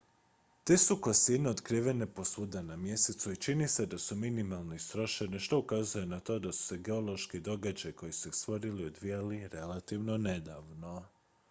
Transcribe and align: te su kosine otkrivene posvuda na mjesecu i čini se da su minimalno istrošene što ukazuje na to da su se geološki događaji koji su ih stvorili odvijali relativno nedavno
te 0.63 0.75
su 0.83 0.95
kosine 1.07 1.49
otkrivene 1.49 2.05
posvuda 2.15 2.61
na 2.69 2.75
mjesecu 2.85 3.31
i 3.33 3.37
čini 3.47 3.67
se 3.73 3.85
da 3.91 3.97
su 4.07 4.15
minimalno 4.23 4.75
istrošene 4.81 5.39
što 5.49 5.59
ukazuje 5.65 6.05
na 6.15 6.19
to 6.19 6.39
da 6.39 6.51
su 6.51 6.63
se 6.63 6.77
geološki 6.89 7.39
događaji 7.51 7.93
koji 8.03 8.11
su 8.11 8.27
ih 8.27 8.35
stvorili 8.41 8.85
odvijali 8.93 9.47
relativno 9.47 10.17
nedavno 10.17 11.05